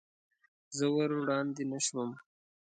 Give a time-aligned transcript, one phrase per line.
[0.77, 2.09] زه ور وړاندې نه شوم.